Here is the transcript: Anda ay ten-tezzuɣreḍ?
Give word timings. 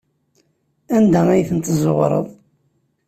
Anda 0.97 1.21
ay 1.29 1.43
ten-tezzuɣreḍ? 1.49 2.27